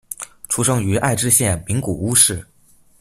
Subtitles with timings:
[0.49, 2.43] 出生于爱知县名古屋市。